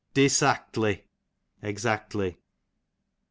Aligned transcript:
Disactly, 0.15 1.05
exactly. 1.61 2.39